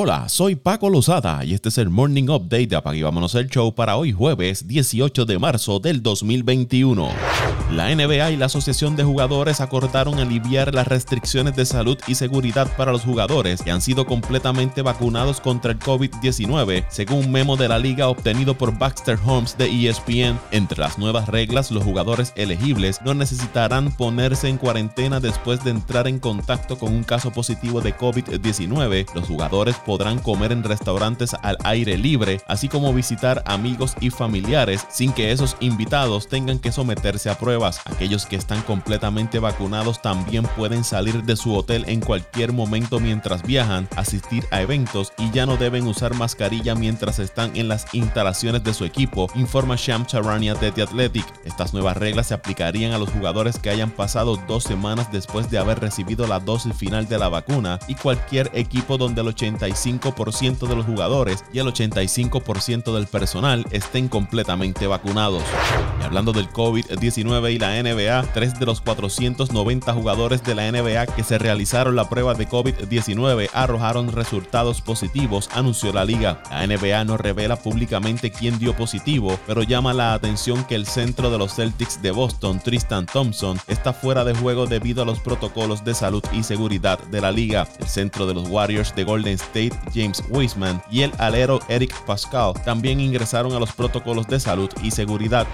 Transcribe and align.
Hola, 0.00 0.28
soy 0.28 0.54
Paco 0.54 0.90
Lozada 0.90 1.44
y 1.44 1.54
este 1.54 1.70
es 1.70 1.78
el 1.78 1.90
Morning 1.90 2.28
Update 2.28 2.68
de 2.68 2.76
Apague 2.76 3.02
Vámonos 3.02 3.34
el 3.34 3.48
Show 3.48 3.74
para 3.74 3.96
hoy 3.96 4.12
jueves 4.12 4.68
18 4.68 5.24
de 5.24 5.40
marzo 5.40 5.80
del 5.80 6.04
2021. 6.04 7.08
La 7.72 7.94
NBA 7.94 8.30
y 8.30 8.36
la 8.36 8.46
Asociación 8.46 8.96
de 8.96 9.04
Jugadores 9.04 9.60
acordaron 9.60 10.20
aliviar 10.20 10.72
las 10.72 10.86
restricciones 10.86 11.54
de 11.54 11.66
salud 11.66 11.98
y 12.06 12.14
seguridad 12.14 12.74
para 12.76 12.92
los 12.92 13.02
jugadores 13.02 13.60
que 13.60 13.72
han 13.72 13.82
sido 13.82 14.06
completamente 14.06 14.82
vacunados 14.82 15.40
contra 15.40 15.72
el 15.72 15.78
COVID-19, 15.78 16.86
según 16.88 17.18
un 17.18 17.32
memo 17.32 17.56
de 17.56 17.68
la 17.68 17.78
liga 17.78 18.08
obtenido 18.08 18.56
por 18.56 18.78
Baxter 18.78 19.18
Holmes 19.26 19.58
de 19.58 19.66
ESPN. 19.66 20.38
Entre 20.52 20.78
las 20.78 20.98
nuevas 20.98 21.28
reglas, 21.28 21.70
los 21.70 21.82
jugadores 21.82 22.32
elegibles 22.36 23.00
no 23.04 23.14
necesitarán 23.14 23.90
ponerse 23.90 24.48
en 24.48 24.56
cuarentena 24.58 25.18
después 25.20 25.62
de 25.62 25.72
entrar 25.72 26.06
en 26.06 26.20
contacto 26.20 26.78
con 26.78 26.94
un 26.94 27.02
caso 27.02 27.32
positivo 27.32 27.80
de 27.80 27.94
COVID-19. 27.94 29.12
Los 29.14 29.26
jugadores 29.26 29.76
podrán 29.88 30.18
comer 30.18 30.52
en 30.52 30.64
restaurantes 30.64 31.34
al 31.40 31.56
aire 31.64 31.96
libre, 31.96 32.42
así 32.46 32.68
como 32.68 32.92
visitar 32.92 33.42
amigos 33.46 33.94
y 34.00 34.10
familiares 34.10 34.86
sin 34.90 35.14
que 35.14 35.32
esos 35.32 35.56
invitados 35.60 36.28
tengan 36.28 36.58
que 36.58 36.72
someterse 36.72 37.30
a 37.30 37.38
pruebas. 37.38 37.80
Aquellos 37.86 38.26
que 38.26 38.36
están 38.36 38.60
completamente 38.60 39.38
vacunados 39.38 40.02
también 40.02 40.44
pueden 40.58 40.84
salir 40.84 41.22
de 41.22 41.36
su 41.36 41.56
hotel 41.56 41.86
en 41.88 42.00
cualquier 42.00 42.52
momento 42.52 43.00
mientras 43.00 43.42
viajan, 43.42 43.88
asistir 43.96 44.44
a 44.50 44.60
eventos 44.60 45.14
y 45.16 45.30
ya 45.30 45.46
no 45.46 45.56
deben 45.56 45.86
usar 45.86 46.12
mascarilla 46.12 46.74
mientras 46.74 47.18
están 47.18 47.56
en 47.56 47.68
las 47.68 47.86
instalaciones 47.94 48.62
de 48.64 48.74
su 48.74 48.84
equipo, 48.84 49.30
informa 49.36 49.76
Sham 49.78 50.04
Charania 50.04 50.52
de 50.52 50.70
The 50.70 50.82
Athletic. 50.82 51.24
Estas 51.46 51.72
nuevas 51.72 51.96
reglas 51.96 52.26
se 52.26 52.34
aplicarían 52.34 52.92
a 52.92 52.98
los 52.98 53.08
jugadores 53.08 53.58
que 53.58 53.70
hayan 53.70 53.90
pasado 53.90 54.36
dos 54.46 54.64
semanas 54.64 55.10
después 55.10 55.50
de 55.50 55.56
haber 55.56 55.80
recibido 55.80 56.26
la 56.26 56.40
dosis 56.40 56.74
final 56.76 57.08
de 57.08 57.18
la 57.18 57.30
vacuna 57.30 57.78
y 57.88 57.94
cualquier 57.94 58.50
equipo 58.52 58.98
donde 58.98 59.22
el 59.22 59.28
85 59.28 59.77
85% 59.78 60.66
de 60.66 60.76
los 60.76 60.86
jugadores 60.86 61.44
y 61.52 61.58
el 61.60 61.66
85% 61.66 62.94
del 62.94 63.06
personal 63.06 63.64
estén 63.70 64.08
completamente 64.08 64.86
vacunados. 64.86 65.42
Hablando 66.08 66.32
del 66.32 66.48
COVID-19 66.48 67.52
y 67.52 67.58
la 67.58 67.82
NBA, 67.82 68.32
tres 68.32 68.58
de 68.58 68.64
los 68.64 68.80
490 68.80 69.92
jugadores 69.92 70.42
de 70.42 70.54
la 70.54 70.72
NBA 70.72 71.04
que 71.14 71.22
se 71.22 71.36
realizaron 71.36 71.96
la 71.96 72.08
prueba 72.08 72.32
de 72.32 72.48
COVID-19 72.48 73.50
arrojaron 73.52 74.10
resultados 74.10 74.80
positivos, 74.80 75.50
anunció 75.52 75.92
la 75.92 76.06
liga. 76.06 76.42
La 76.50 76.66
NBA 76.66 77.04
no 77.04 77.18
revela 77.18 77.56
públicamente 77.56 78.30
quién 78.30 78.58
dio 78.58 78.74
positivo, 78.74 79.38
pero 79.46 79.62
llama 79.62 79.92
la 79.92 80.14
atención 80.14 80.64
que 80.64 80.76
el 80.76 80.86
centro 80.86 81.30
de 81.30 81.36
los 81.36 81.54
Celtics 81.54 82.00
de 82.00 82.10
Boston, 82.10 82.58
Tristan 82.58 83.04
Thompson, 83.04 83.60
está 83.66 83.92
fuera 83.92 84.24
de 84.24 84.34
juego 84.34 84.66
debido 84.66 85.02
a 85.02 85.04
los 85.06 85.20
protocolos 85.20 85.84
de 85.84 85.92
salud 85.92 86.24
y 86.32 86.42
seguridad 86.42 86.98
de 87.10 87.20
la 87.20 87.30
liga. 87.30 87.68
El 87.80 87.86
centro 87.86 88.26
de 88.26 88.32
los 88.32 88.48
Warriors 88.48 88.94
de 88.96 89.04
Golden 89.04 89.34
State 89.34 89.78
James 89.94 90.24
Wiseman 90.30 90.82
y 90.90 91.02
el 91.02 91.12
alero 91.18 91.60
Eric 91.68 91.94
Pascal 92.06 92.54
también 92.64 92.98
ingresaron 92.98 93.52
a 93.52 93.60
los 93.60 93.72
protocolos 93.72 94.26
de 94.26 94.40
salud 94.40 94.70
y 94.82 94.90
seguridad. 94.90 95.46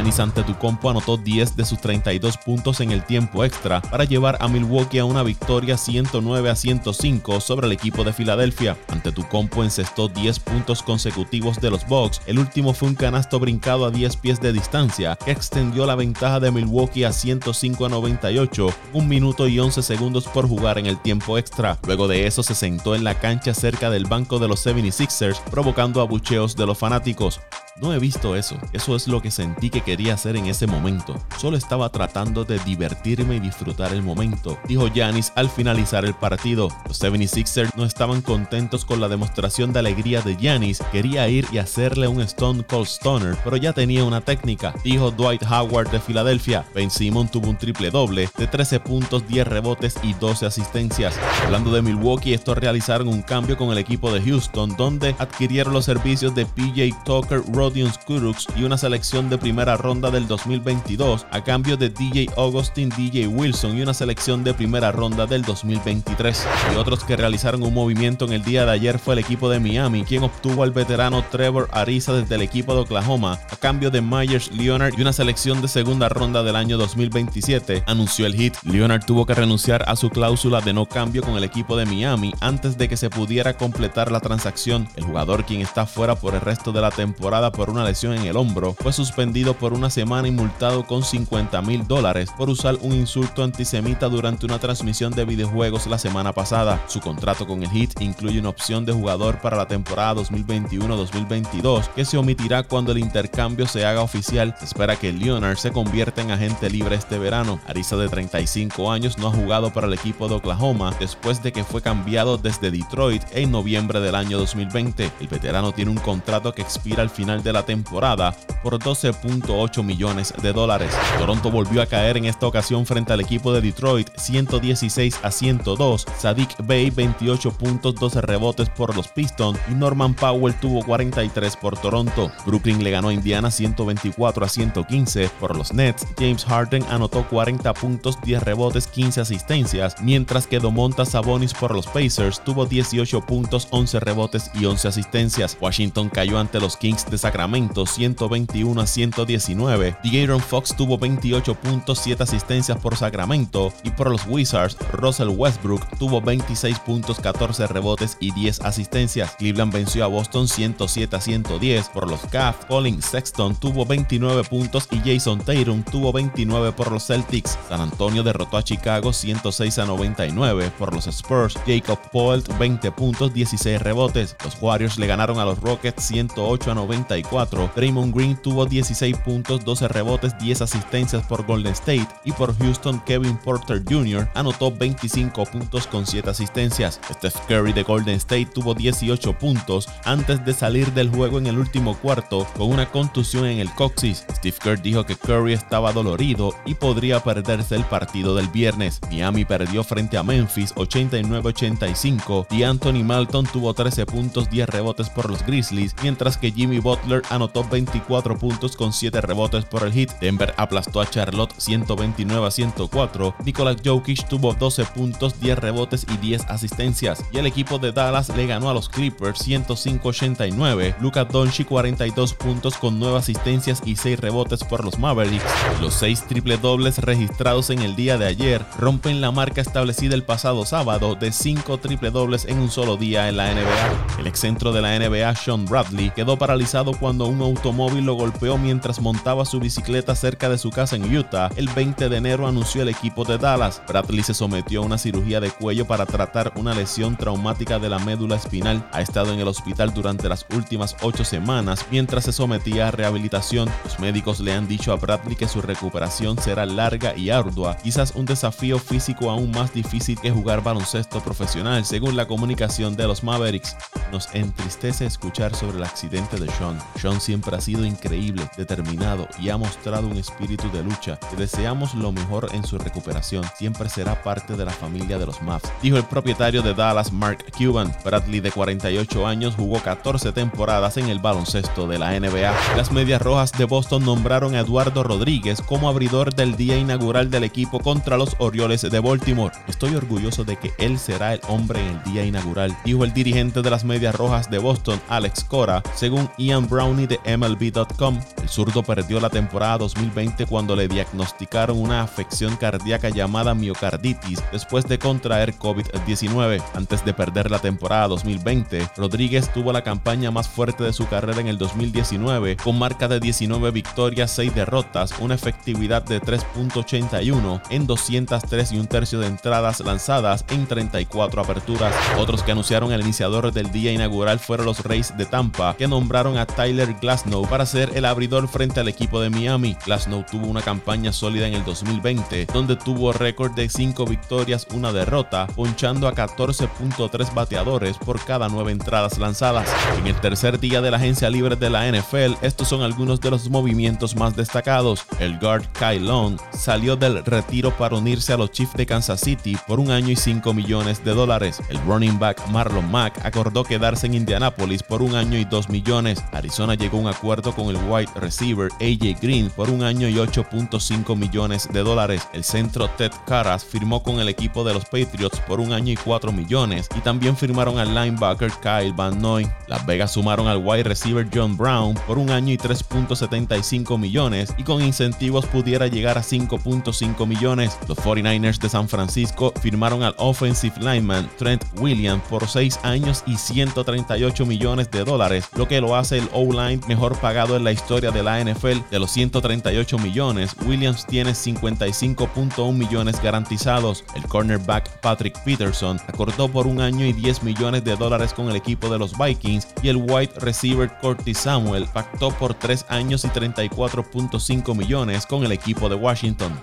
Giannis 0.00 0.18
Antetokounmpo 0.18 0.88
anotó 0.88 1.18
10 1.18 1.56
de 1.56 1.64
sus 1.66 1.78
32 1.78 2.38
puntos 2.38 2.80
en 2.80 2.90
el 2.90 3.04
tiempo 3.04 3.44
extra 3.44 3.82
para 3.82 4.04
llevar 4.04 4.38
a 4.40 4.48
Milwaukee 4.48 4.98
a 4.98 5.04
una 5.04 5.22
victoria 5.22 5.76
109 5.76 6.48
a 6.48 6.56
105 6.56 7.38
sobre 7.42 7.66
el 7.66 7.72
equipo 7.74 8.02
de 8.02 8.14
Filadelfia. 8.14 8.78
Antetokounmpo 8.88 9.62
encestó 9.62 10.08
10 10.08 10.38
puntos 10.38 10.82
consecutivos 10.82 11.60
de 11.60 11.70
los 11.70 11.86
Bucks. 11.86 12.22
El 12.24 12.38
último 12.38 12.72
fue 12.72 12.88
un 12.88 12.94
canasto 12.94 13.38
brincado 13.38 13.84
a 13.84 13.90
10 13.90 14.16
pies 14.16 14.40
de 14.40 14.54
distancia 14.54 15.18
que 15.22 15.32
extendió 15.32 15.84
la 15.84 15.96
ventaja 15.96 16.40
de 16.40 16.50
Milwaukee 16.50 17.04
a 17.04 17.12
105 17.12 17.84
a 17.84 17.88
98, 17.90 18.72
un 18.94 19.06
minuto 19.06 19.48
y 19.48 19.60
11 19.60 19.82
segundos 19.82 20.26
por 20.28 20.48
jugar 20.48 20.78
en 20.78 20.86
el 20.86 20.98
tiempo 20.98 21.36
extra. 21.36 21.78
Luego 21.86 22.08
de 22.08 22.26
eso 22.26 22.42
se 22.42 22.54
sentó 22.54 22.94
en 22.94 23.04
la 23.04 23.20
cancha 23.20 23.52
cerca 23.52 23.90
del 23.90 24.06
banco 24.06 24.38
de 24.38 24.48
los 24.48 24.64
76ers, 24.64 25.42
provocando 25.50 26.00
abucheos 26.00 26.56
de 26.56 26.64
los 26.64 26.78
fanáticos. 26.78 27.38
No 27.80 27.94
he 27.94 27.98
visto 27.98 28.36
eso, 28.36 28.58
eso 28.74 28.94
es 28.94 29.08
lo 29.08 29.22
que 29.22 29.30
sentí 29.30 29.70
que 29.70 29.80
quería 29.80 30.12
hacer 30.12 30.36
en 30.36 30.44
ese 30.46 30.66
momento. 30.66 31.14
Solo 31.38 31.56
estaba 31.56 31.88
tratando 31.88 32.44
de 32.44 32.58
divertirme 32.58 33.36
y 33.36 33.40
disfrutar 33.40 33.94
el 33.94 34.02
momento, 34.02 34.58
dijo 34.68 34.88
Giannis 34.88 35.32
al 35.34 35.48
finalizar 35.48 36.04
el 36.04 36.12
partido. 36.12 36.68
Los 36.86 37.02
76ers 37.02 37.74
no 37.76 37.86
estaban 37.86 38.20
contentos 38.20 38.84
con 38.84 39.00
la 39.00 39.08
demostración 39.08 39.72
de 39.72 39.78
alegría 39.78 40.20
de 40.20 40.36
Giannis, 40.36 40.82
quería 40.92 41.26
ir 41.28 41.46
y 41.52 41.56
hacerle 41.56 42.06
un 42.06 42.20
Stone 42.20 42.64
Cold 42.64 42.86
Stoner, 42.86 43.38
pero 43.42 43.56
ya 43.56 43.72
tenía 43.72 44.04
una 44.04 44.20
técnica, 44.20 44.74
dijo 44.84 45.10
Dwight 45.10 45.42
Howard 45.44 45.90
de 45.90 46.00
Filadelfia. 46.00 46.66
Ben 46.74 46.90
Simon 46.90 47.30
tuvo 47.30 47.48
un 47.48 47.56
triple 47.56 47.90
doble 47.90 48.28
de 48.36 48.46
13 48.46 48.80
puntos, 48.80 49.26
10 49.26 49.48
rebotes 49.48 49.94
y 50.02 50.12
12 50.12 50.44
asistencias. 50.44 51.18
Hablando 51.46 51.72
de 51.72 51.80
Milwaukee, 51.80 52.34
estos 52.34 52.58
realizaron 52.58 53.08
un 53.08 53.22
cambio 53.22 53.56
con 53.56 53.70
el 53.70 53.78
equipo 53.78 54.12
de 54.12 54.20
Houston, 54.20 54.76
donde 54.76 55.14
adquirieron 55.18 55.72
los 55.72 55.86
servicios 55.86 56.34
de 56.34 56.44
PJ 56.44 56.94
Tucker, 57.06 57.42
Rodion 57.70 57.92
Kuruks 58.04 58.48
y 58.56 58.64
una 58.64 58.76
selección 58.76 59.30
de 59.30 59.38
primera 59.38 59.76
ronda 59.76 60.10
del 60.10 60.26
2022 60.26 61.24
a 61.30 61.44
cambio 61.44 61.76
de 61.76 61.88
DJ 61.88 62.28
Augustin, 62.36 62.88
DJ 62.88 63.28
Wilson 63.28 63.78
y 63.78 63.82
una 63.82 63.94
selección 63.94 64.42
de 64.42 64.52
primera 64.52 64.90
ronda 64.90 65.24
del 65.24 65.42
2023. 65.42 66.48
Y 66.72 66.76
otros 66.76 67.04
que 67.04 67.16
realizaron 67.16 67.62
un 67.62 67.72
movimiento 67.72 68.24
en 68.24 68.32
el 68.32 68.42
día 68.42 68.64
de 68.64 68.72
ayer 68.72 68.98
fue 68.98 69.14
el 69.14 69.20
equipo 69.20 69.48
de 69.48 69.60
Miami, 69.60 70.02
quien 70.02 70.24
obtuvo 70.24 70.64
al 70.64 70.72
veterano 70.72 71.24
Trevor 71.30 71.68
Ariza 71.70 72.12
desde 72.12 72.34
el 72.34 72.42
equipo 72.42 72.74
de 72.74 72.80
Oklahoma 72.80 73.38
a 73.48 73.56
cambio 73.56 73.92
de 73.92 74.00
Myers 74.00 74.50
Leonard 74.50 74.98
y 74.98 75.02
una 75.02 75.12
selección 75.12 75.62
de 75.62 75.68
segunda 75.68 76.08
ronda 76.08 76.42
del 76.42 76.56
año 76.56 76.76
2027, 76.76 77.84
anunció 77.86 78.26
el 78.26 78.34
hit. 78.34 78.56
Leonard 78.64 79.04
tuvo 79.04 79.26
que 79.26 79.34
renunciar 79.34 79.84
a 79.86 79.94
su 79.94 80.10
cláusula 80.10 80.60
de 80.60 80.72
no 80.72 80.86
cambio 80.86 81.22
con 81.22 81.36
el 81.36 81.44
equipo 81.44 81.76
de 81.76 81.86
Miami 81.86 82.34
antes 82.40 82.76
de 82.76 82.88
que 82.88 82.96
se 82.96 83.10
pudiera 83.10 83.56
completar 83.56 84.10
la 84.10 84.18
transacción. 84.18 84.88
El 84.96 85.04
jugador, 85.04 85.44
quien 85.44 85.60
está 85.60 85.86
fuera 85.86 86.16
por 86.16 86.34
el 86.34 86.40
resto 86.40 86.72
de 86.72 86.80
la 86.80 86.90
temporada, 86.90 87.52
por 87.60 87.68
una 87.68 87.84
lesión 87.84 88.14
en 88.14 88.24
el 88.24 88.38
hombro, 88.38 88.72
fue 88.72 88.90
suspendido 88.90 89.52
por 89.52 89.74
una 89.74 89.90
semana 89.90 90.26
y 90.26 90.30
multado 90.30 90.86
con 90.86 91.02
50 91.02 91.60
mil 91.60 91.86
dólares 91.86 92.30
por 92.34 92.48
usar 92.48 92.78
un 92.80 92.94
insulto 92.94 93.44
antisemita 93.44 94.08
durante 94.08 94.46
una 94.46 94.58
transmisión 94.58 95.12
de 95.12 95.26
videojuegos 95.26 95.86
la 95.86 95.98
semana 95.98 96.32
pasada. 96.32 96.82
Su 96.88 97.00
contrato 97.00 97.46
con 97.46 97.62
el 97.62 97.68
Heat 97.68 98.00
incluye 98.00 98.40
una 98.40 98.48
opción 98.48 98.86
de 98.86 98.94
jugador 98.94 99.42
para 99.42 99.58
la 99.58 99.68
temporada 99.68 100.14
2021-2022 100.22 101.88
que 101.88 102.06
se 102.06 102.16
omitirá 102.16 102.62
cuando 102.62 102.92
el 102.92 102.98
intercambio 102.98 103.66
se 103.66 103.84
haga 103.84 104.00
oficial. 104.00 104.54
Se 104.58 104.64
espera 104.64 104.96
que 104.96 105.12
Leonard 105.12 105.58
se 105.58 105.70
convierta 105.70 106.22
en 106.22 106.30
agente 106.30 106.70
libre 106.70 106.96
este 106.96 107.18
verano. 107.18 107.60
Arisa 107.66 107.98
de 107.98 108.08
35 108.08 108.90
años 108.90 109.18
no 109.18 109.26
ha 109.26 109.32
jugado 109.32 109.70
para 109.70 109.86
el 109.86 109.92
equipo 109.92 110.28
de 110.28 110.36
Oklahoma 110.36 110.96
después 110.98 111.42
de 111.42 111.52
que 111.52 111.64
fue 111.64 111.82
cambiado 111.82 112.38
desde 112.38 112.70
Detroit 112.70 113.22
en 113.34 113.50
noviembre 113.50 114.00
del 114.00 114.14
año 114.14 114.38
2020. 114.38 115.12
El 115.20 115.28
veterano 115.28 115.72
tiene 115.72 115.90
un 115.90 115.98
contrato 115.98 116.54
que 116.54 116.62
expira 116.62 117.02
al 117.02 117.10
final 117.10 117.39
de 117.42 117.52
la 117.52 117.64
temporada 117.64 118.34
por 118.62 118.78
12.8 118.78 119.82
millones 119.82 120.34
de 120.42 120.52
dólares. 120.52 120.92
Toronto 121.18 121.50
volvió 121.50 121.82
a 121.82 121.86
caer 121.86 122.16
en 122.16 122.26
esta 122.26 122.46
ocasión 122.46 122.86
frente 122.86 123.12
al 123.12 123.20
equipo 123.20 123.52
de 123.52 123.60
Detroit 123.60 124.08
116 124.16 125.20
a 125.22 125.30
102. 125.30 126.06
Sadik 126.18 126.56
Bay 126.66 126.90
28 126.90 127.52
puntos, 127.52 127.94
12 127.94 128.20
rebotes 128.20 128.68
por 128.70 128.94
los 128.94 129.08
Pistons 129.08 129.58
y 129.70 129.74
Norman 129.74 130.14
Powell 130.14 130.54
tuvo 130.54 130.82
43 130.84 131.56
por 131.56 131.78
Toronto. 131.78 132.30
Brooklyn 132.46 132.82
le 132.84 132.90
ganó 132.90 133.08
a 133.08 133.14
Indiana 133.14 133.50
124 133.50 134.44
a 134.44 134.48
115 134.48 135.30
por 135.40 135.56
los 135.56 135.72
Nets. 135.72 136.06
James 136.18 136.44
Harden 136.44 136.84
anotó 136.90 137.26
40 137.28 137.72
puntos, 137.74 138.20
10 138.22 138.42
rebotes, 138.42 138.86
15 138.86 139.20
asistencias, 139.20 139.96
mientras 140.02 140.46
que 140.46 140.58
Domonta 140.58 141.04
Sabonis 141.04 141.54
por 141.54 141.74
los 141.74 141.86
Pacers 141.86 142.42
tuvo 142.44 142.66
18 142.66 143.20
puntos, 143.22 143.68
11 143.70 144.00
rebotes 144.00 144.50
y 144.54 144.64
11 144.64 144.88
asistencias. 144.88 145.56
Washington 145.60 146.08
cayó 146.08 146.38
ante 146.38 146.60
los 146.60 146.76
Kings 146.76 147.10
de 147.10 147.18
Sacramento 147.30 147.86
121 147.86 148.80
a 148.80 148.86
119. 148.88 149.96
De'Aaron 150.02 150.40
Fox 150.40 150.74
tuvo 150.76 150.98
28 150.98 151.54
puntos, 151.54 152.00
7 152.02 152.24
asistencias 152.24 152.76
por 152.78 152.96
Sacramento 152.96 153.72
y 153.84 153.90
por 153.90 154.10
los 154.10 154.26
Wizards, 154.26 154.76
Russell 154.90 155.28
Westbrook 155.28 155.86
tuvo 155.96 156.20
26 156.20 156.80
puntos, 156.80 157.20
14 157.20 157.68
rebotes 157.68 158.16
y 158.18 158.32
10 158.32 158.62
asistencias. 158.62 159.36
Cleveland 159.36 159.72
venció 159.72 160.04
a 160.04 160.08
Boston 160.08 160.48
107 160.48 161.14
a 161.14 161.20
110 161.20 161.88
por 161.90 162.10
los 162.10 162.20
Cavs. 162.32 162.64
Colin 162.66 163.00
Sexton 163.00 163.54
tuvo 163.54 163.86
29 163.86 164.42
puntos 164.42 164.88
y 164.90 164.98
Jason 164.98 165.38
Tatum 165.38 165.84
tuvo 165.84 166.12
29 166.12 166.72
por 166.72 166.90
los 166.90 167.06
Celtics. 167.06 167.56
San 167.68 167.80
Antonio 167.80 168.24
derrotó 168.24 168.56
a 168.56 168.64
Chicago 168.64 169.12
106 169.12 169.78
a 169.78 169.86
99 169.86 170.72
por 170.76 170.92
los 170.92 171.06
Spurs. 171.06 171.56
Jacob 171.64 172.00
Poelt 172.10 172.48
20 172.58 172.90
puntos, 172.90 173.32
16 173.32 173.80
rebotes. 173.80 174.34
Los 174.42 174.60
Warriors 174.60 174.98
le 174.98 175.06
ganaron 175.06 175.38
a 175.38 175.44
los 175.44 175.60
Rockets 175.60 176.02
108 176.02 176.72
a 176.72 176.74
90 176.74 177.19
34. 177.20 177.72
Raymond 177.76 178.14
Green 178.14 178.36
tuvo 178.36 178.66
16 178.66 179.18
puntos, 179.18 179.64
12 179.64 179.88
rebotes, 179.88 180.36
10 180.38 180.62
asistencias 180.62 181.24
por 181.26 181.44
Golden 181.46 181.72
State 181.72 182.06
y 182.24 182.32
por 182.32 182.56
Houston 182.58 183.00
Kevin 183.04 183.36
Porter 183.36 183.82
Jr. 183.88 184.28
anotó 184.34 184.72
25 184.72 185.44
puntos 185.44 185.86
con 185.86 186.06
7 186.06 186.30
asistencias. 186.30 187.00
Steph 187.12 187.36
Curry 187.46 187.72
de 187.72 187.82
Golden 187.82 188.16
State 188.16 188.50
tuvo 188.54 188.74
18 188.74 189.38
puntos 189.38 189.88
antes 190.04 190.44
de 190.44 190.54
salir 190.54 190.92
del 190.92 191.10
juego 191.10 191.38
en 191.38 191.46
el 191.46 191.58
último 191.58 191.96
cuarto 191.96 192.46
con 192.56 192.70
una 192.70 192.90
contusión 192.90 193.46
en 193.46 193.58
el 193.58 193.70
coxis. 193.74 194.24
Steve 194.30 194.56
Kerr 194.62 194.82
dijo 194.82 195.04
que 195.04 195.16
Curry 195.16 195.52
estaba 195.52 195.92
dolorido 195.92 196.54
y 196.64 196.74
podría 196.74 197.20
perderse 197.20 197.76
el 197.76 197.84
partido 197.84 198.34
del 198.34 198.48
viernes. 198.48 199.00
Miami 199.10 199.44
perdió 199.44 199.84
frente 199.84 200.16
a 200.16 200.22
Memphis 200.22 200.74
89-85 200.74 202.46
y 202.50 202.62
Anthony 202.62 203.04
Malton 203.04 203.46
tuvo 203.46 203.74
13 203.74 204.06
puntos, 204.06 204.48
10 204.50 204.68
rebotes 204.68 205.10
por 205.10 205.28
los 205.28 205.44
Grizzlies, 205.44 205.94
mientras 206.02 206.36
que 206.36 206.52
Jimmy 206.52 206.78
Butler 206.78 207.09
anotó 207.30 207.64
24 207.64 208.38
puntos 208.38 208.76
con 208.76 208.92
7 208.92 209.20
rebotes 209.20 209.64
por 209.64 209.84
el 209.84 209.92
Heat. 209.92 210.20
Denver 210.20 210.54
aplastó 210.56 211.00
a 211.00 211.08
Charlotte 211.08 211.54
129 211.56 212.46
a 212.46 212.50
104. 212.50 213.34
Nikola 213.44 213.76
Jokic 213.84 214.28
tuvo 214.28 214.54
12 214.54 214.84
puntos, 214.86 215.40
10 215.40 215.58
rebotes 215.58 216.06
y 216.12 216.16
10 216.16 216.46
asistencias. 216.46 217.24
Y 217.32 217.38
el 217.38 217.46
equipo 217.46 217.78
de 217.78 217.92
Dallas 217.92 218.28
le 218.36 218.46
ganó 218.46 218.70
a 218.70 218.74
los 218.74 218.88
Clippers 218.88 219.46
105-89. 219.46 220.96
Luka 221.00 221.24
Doncic 221.24 221.68
42 221.68 222.34
puntos 222.34 222.76
con 222.76 222.98
9 222.98 223.18
asistencias 223.18 223.82
y 223.84 223.96
6 223.96 224.20
rebotes 224.20 224.64
por 224.64 224.84
los 224.84 224.98
Mavericks. 224.98 225.44
Los 225.80 225.94
6 225.94 226.26
triple 226.28 226.56
dobles 226.56 226.98
registrados 226.98 227.70
en 227.70 227.80
el 227.80 227.96
día 227.96 228.18
de 228.18 228.26
ayer 228.26 228.64
rompen 228.78 229.20
la 229.20 229.30
marca 229.30 229.60
establecida 229.60 230.14
el 230.14 230.24
pasado 230.24 230.64
sábado 230.64 231.14
de 231.14 231.32
5 231.32 231.78
triple 231.78 232.10
dobles 232.10 232.44
en 232.44 232.58
un 232.58 232.70
solo 232.70 232.96
día 232.96 233.28
en 233.28 233.36
la 233.36 233.52
NBA. 233.52 234.18
El 234.20 234.26
excentro 234.26 234.72
de 234.72 234.80
la 234.80 234.98
NBA, 234.98 235.34
Sean 235.36 235.64
Bradley, 235.64 236.10
quedó 236.10 236.38
paralizado 236.38 236.92
cuando 237.00 237.26
un 237.26 237.40
automóvil 237.40 238.04
lo 238.04 238.14
golpeó 238.14 238.58
mientras 238.58 239.00
montaba 239.00 239.44
su 239.46 239.58
bicicleta 239.58 240.14
cerca 240.14 240.48
de 240.50 240.58
su 240.58 240.70
casa 240.70 240.96
en 240.96 241.16
Utah. 241.16 241.50
El 241.56 241.68
20 241.68 242.08
de 242.10 242.16
enero 242.16 242.46
anunció 242.46 242.82
el 242.82 242.90
equipo 242.90 243.24
de 243.24 243.38
Dallas. 243.38 243.82
Bradley 243.88 244.22
se 244.22 244.34
sometió 244.34 244.82
a 244.82 244.84
una 244.84 244.98
cirugía 244.98 245.40
de 245.40 245.50
cuello 245.50 245.86
para 245.86 246.04
tratar 246.04 246.52
una 246.56 246.74
lesión 246.74 247.16
traumática 247.16 247.78
de 247.78 247.88
la 247.88 247.98
médula 247.98 248.36
espinal. 248.36 248.86
Ha 248.92 249.00
estado 249.00 249.32
en 249.32 249.40
el 249.40 249.48
hospital 249.48 249.94
durante 249.94 250.28
las 250.28 250.46
últimas 250.54 250.94
8 251.00 251.24
semanas 251.24 251.86
mientras 251.90 252.24
se 252.24 252.32
sometía 252.32 252.88
a 252.88 252.90
rehabilitación. 252.90 253.68
Los 253.84 253.98
médicos 253.98 254.40
le 254.40 254.52
han 254.52 254.68
dicho 254.68 254.92
a 254.92 254.96
Bradley 254.96 255.36
que 255.36 255.48
su 255.48 255.62
recuperación 255.62 256.38
será 256.38 256.66
larga 256.66 257.16
y 257.16 257.30
ardua, 257.30 257.76
quizás 257.76 258.12
un 258.14 258.26
desafío 258.26 258.78
físico 258.78 259.30
aún 259.30 259.50
más 259.50 259.72
difícil 259.72 260.20
que 260.20 260.30
jugar 260.30 260.62
baloncesto 260.62 261.20
profesional, 261.20 261.84
según 261.84 262.16
la 262.16 262.26
comunicación 262.26 262.96
de 262.96 263.06
los 263.06 263.24
Mavericks. 263.24 263.76
Nos 264.12 264.34
entristece 264.34 265.06
escuchar 265.06 265.54
sobre 265.54 265.78
el 265.78 265.84
accidente 265.84 266.38
de 266.38 266.50
Sean. 266.52 266.78
Sean 266.96 267.20
siempre 267.20 267.56
ha 267.56 267.60
sido 267.60 267.84
increíble, 267.84 268.48
determinado 268.56 269.28
y 269.38 269.50
ha 269.50 269.56
mostrado 269.56 270.06
un 270.06 270.16
espíritu 270.16 270.70
de 270.70 270.82
lucha. 270.82 271.18
Que 271.30 271.36
deseamos 271.36 271.94
lo 271.94 272.12
mejor 272.12 272.48
en 272.52 272.64
su 272.64 272.78
recuperación. 272.78 273.44
Siempre 273.56 273.88
será 273.88 274.22
parte 274.22 274.56
de 274.56 274.64
la 274.64 274.72
familia 274.72 275.18
de 275.18 275.26
los 275.26 275.42
Mavs, 275.42 275.70
dijo 275.82 275.96
el 275.96 276.04
propietario 276.04 276.62
de 276.62 276.74
Dallas, 276.74 277.12
Mark 277.12 277.44
Cuban. 277.56 277.94
Bradley, 278.04 278.40
de 278.40 278.52
48 278.52 279.26
años, 279.26 279.54
jugó 279.56 279.80
14 279.80 280.32
temporadas 280.32 280.96
en 280.96 281.08
el 281.08 281.18
baloncesto 281.18 281.86
de 281.86 281.98
la 281.98 282.18
NBA. 282.18 282.54
Las 282.76 282.92
Medias 282.92 283.22
Rojas 283.22 283.52
de 283.52 283.64
Boston 283.64 284.04
nombraron 284.04 284.54
a 284.54 284.60
Eduardo 284.60 285.02
Rodríguez 285.02 285.60
como 285.62 285.88
abridor 285.88 286.34
del 286.34 286.56
día 286.56 286.76
inaugural 286.76 287.30
del 287.30 287.44
equipo 287.44 287.80
contra 287.80 288.16
los 288.16 288.36
Orioles 288.38 288.82
de 288.82 289.00
Baltimore. 289.00 289.54
Estoy 289.68 289.94
orgulloso 289.94 290.44
de 290.44 290.56
que 290.56 290.72
él 290.78 290.98
será 290.98 291.34
el 291.34 291.40
hombre 291.48 291.80
en 291.80 291.96
el 291.96 292.02
día 292.04 292.24
inaugural, 292.24 292.76
dijo 292.84 293.04
el 293.04 293.12
dirigente 293.12 293.62
de 293.62 293.70
las 293.70 293.84
Medias 293.84 294.14
Rojas 294.14 294.50
de 294.50 294.58
Boston, 294.58 295.00
Alex 295.08 295.44
Cora, 295.44 295.82
según 295.94 296.30
Ian 296.38 296.68
Brownie 296.80 297.06
de 297.06 297.20
MLB.com. 297.36 298.18
El 298.40 298.48
zurdo 298.48 298.82
perdió 298.82 299.20
la 299.20 299.28
temporada 299.28 299.76
2020 299.76 300.46
cuando 300.46 300.74
le 300.74 300.88
diagnosticaron 300.88 301.78
una 301.78 302.00
afección 302.00 302.56
cardíaca 302.56 303.10
llamada 303.10 303.54
miocarditis 303.54 304.42
después 304.50 304.86
de 304.86 304.98
contraer 304.98 305.58
COVID-19. 305.58 306.62
Antes 306.72 307.04
de 307.04 307.12
perder 307.12 307.50
la 307.50 307.58
temporada 307.58 308.08
2020, 308.08 308.92
Rodríguez 308.96 309.52
tuvo 309.52 309.74
la 309.74 309.82
campaña 309.82 310.30
más 310.30 310.48
fuerte 310.48 310.82
de 310.82 310.94
su 310.94 311.06
carrera 311.06 311.42
en 311.42 311.48
el 311.48 311.58
2019, 311.58 312.56
con 312.56 312.78
marca 312.78 313.08
de 313.08 313.20
19 313.20 313.72
victorias, 313.72 314.30
6 314.30 314.54
derrotas, 314.54 315.12
una 315.20 315.34
efectividad 315.34 316.02
de 316.02 316.22
3.81 316.22 317.60
en 317.68 317.86
203 317.86 318.72
y 318.72 318.78
un 318.78 318.86
tercio 318.86 319.20
de 319.20 319.26
entradas 319.26 319.80
lanzadas 319.80 320.46
en 320.48 320.66
34 320.66 321.42
aperturas. 321.42 321.94
Otros 322.16 322.42
que 322.42 322.52
anunciaron 322.52 322.90
el 322.90 323.02
iniciador 323.02 323.52
del 323.52 323.70
día 323.70 323.92
inaugural 323.92 324.38
fueron 324.38 324.64
los 324.64 324.82
Rays 324.82 325.14
de 325.18 325.26
Tampa, 325.26 325.76
que 325.76 325.86
nombraron 325.86 326.38
a 326.38 326.46
Tyler 326.70 326.94
Glasnow 327.00 327.48
para 327.48 327.66
ser 327.66 327.90
el 327.96 328.04
abridor 328.04 328.46
frente 328.46 328.78
al 328.78 328.86
equipo 328.86 329.20
de 329.20 329.28
Miami. 329.28 329.76
Glasnow 329.84 330.24
tuvo 330.30 330.46
una 330.46 330.62
campaña 330.62 331.12
sólida 331.12 331.48
en 331.48 331.54
el 331.54 331.64
2020, 331.64 332.46
donde 332.46 332.76
tuvo 332.76 333.12
récord 333.12 333.50
de 333.54 333.68
5 333.68 334.04
victorias, 334.04 334.68
una 334.72 334.92
derrota, 334.92 335.48
ponchando 335.48 336.06
a 336.06 336.14
14.3 336.14 337.34
bateadores 337.34 337.98
por 337.98 338.24
cada 338.24 338.48
9 338.48 338.70
entradas 338.70 339.18
lanzadas. 339.18 339.68
En 339.98 340.06
el 340.06 340.14
tercer 340.20 340.60
día 340.60 340.80
de 340.80 340.92
la 340.92 340.98
agencia 340.98 341.28
libre 341.28 341.56
de 341.56 341.70
la 341.70 341.90
NFL, 341.90 342.34
estos 342.40 342.68
son 342.68 342.82
algunos 342.82 343.20
de 343.20 343.32
los 343.32 343.50
movimientos 343.50 344.14
más 344.14 344.36
destacados. 344.36 345.04
El 345.18 345.40
guard 345.40 345.64
Kyle 345.76 346.06
Long 346.06 346.38
salió 346.52 346.94
del 346.94 347.24
retiro 347.24 347.76
para 347.76 347.96
unirse 347.96 348.32
a 348.32 348.36
los 348.36 348.52
Chiefs 348.52 348.74
de 348.74 348.86
Kansas 348.86 349.22
City 349.22 349.56
por 349.66 349.80
un 349.80 349.90
año 349.90 350.10
y 350.10 350.16
5 350.16 350.54
millones 350.54 351.02
de 351.02 351.14
dólares. 351.14 351.60
El 351.68 351.80
running 351.80 352.20
back 352.20 352.46
Marlon 352.46 352.88
Mack 352.92 353.26
acordó 353.26 353.64
quedarse 353.64 354.06
en 354.06 354.14
Indianapolis 354.14 354.84
por 354.84 355.02
un 355.02 355.16
año 355.16 355.36
y 355.36 355.44
2 355.44 355.68
millones. 355.68 356.22
Llegó 356.68 356.98
a 356.98 357.00
un 357.00 357.06
acuerdo 357.08 357.52
con 357.54 357.68
el 357.68 357.76
wide 357.88 358.10
receiver 358.16 358.70
AJ 358.80 359.20
Green 359.20 359.50
por 359.50 359.70
un 359.70 359.82
año 359.82 360.08
y 360.08 360.14
8.5 360.14 361.16
millones 361.16 361.68
de 361.72 361.80
dólares. 361.82 362.28
El 362.32 362.44
centro 362.44 362.88
Ted 362.90 363.12
Karras 363.26 363.64
firmó 363.64 364.02
con 364.02 364.20
el 364.20 364.28
equipo 364.28 364.62
de 364.62 364.74
los 364.74 364.84
Patriots 364.84 365.40
por 365.40 365.58
un 365.58 365.72
año 365.72 365.92
y 365.92 365.96
4 365.96 366.32
millones 366.32 366.88
y 366.96 367.00
también 367.00 367.36
firmaron 367.36 367.78
al 367.78 367.94
linebacker 367.94 368.52
Kyle 368.62 368.92
Van 368.92 369.20
Noy. 369.20 369.48
Las 369.68 369.84
Vegas 369.86 370.12
sumaron 370.12 370.46
al 370.46 370.58
wide 370.58 370.84
receiver 370.84 371.26
John 371.32 371.56
Brown 371.56 371.94
por 372.06 372.18
un 372.18 372.30
año 372.30 372.52
y 372.52 372.58
3.75 372.58 373.98
millones 373.98 374.54
y 374.58 374.62
con 374.62 374.82
incentivos 374.82 375.46
pudiera 375.46 375.86
llegar 375.86 376.18
a 376.18 376.22
5.5 376.22 377.26
millones. 377.26 377.78
Los 377.88 377.98
49ers 377.98 378.58
de 378.58 378.68
San 378.68 378.88
Francisco 378.88 379.52
firmaron 379.60 380.02
al 380.02 380.14
offensive 380.18 380.74
lineman 380.78 381.28
Trent 381.38 381.64
Williams 381.78 382.22
por 382.28 382.46
6 382.46 382.80
años 382.82 383.24
y 383.26 383.36
138 383.36 384.46
millones 384.46 384.90
de 384.90 385.04
dólares, 385.04 385.48
lo 385.56 385.66
que 385.66 385.80
lo 385.80 385.96
hace 385.96 386.18
el 386.18 386.28
O-line 386.40 386.80
mejor 386.88 387.18
pagado 387.18 387.56
en 387.56 387.64
la 387.64 387.72
historia 387.72 388.10
de 388.10 388.22
la 388.22 388.42
NFL. 388.42 388.78
De 388.90 388.98
los 388.98 389.10
138 389.10 389.98
millones, 389.98 390.56
Williams 390.64 391.06
tiene 391.06 391.32
55.1 391.32 392.72
millones 392.72 393.20
garantizados. 393.22 394.04
El 394.14 394.22
cornerback 394.24 395.00
Patrick 395.00 395.38
Peterson 395.44 396.00
acordó 396.06 396.48
por 396.48 396.66
un 396.66 396.80
año 396.80 397.04
y 397.04 397.12
10 397.12 397.42
millones 397.42 397.84
de 397.84 397.96
dólares 397.96 398.32
con 398.32 398.48
el 398.48 398.56
equipo 398.56 398.88
de 398.88 398.98
los 398.98 399.18
Vikings 399.18 399.68
y 399.82 399.88
el 399.88 399.96
wide 399.96 400.32
receiver 400.36 400.90
Curtis 401.00 401.38
Samuel 401.38 401.86
pactó 401.92 402.30
por 402.30 402.54
3 402.54 402.86
años 402.88 403.24
y 403.24 403.28
34.5 403.28 404.74
millones 404.74 405.26
con 405.26 405.44
el 405.44 405.52
equipo 405.52 405.88
de 405.88 405.96
Washington. 405.96 406.58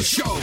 Show 0.00 0.38